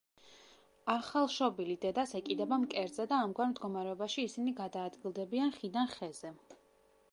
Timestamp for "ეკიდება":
2.21-2.57